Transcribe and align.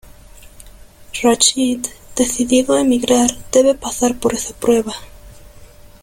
Rachid, 1.21 1.85
decidido 2.15 2.73
a 2.75 2.81
emigrar, 2.81 3.29
debe 3.51 3.75
pasar 3.75 4.19
por 4.19 4.33
esa 4.33 4.51
prueba. 4.55 4.95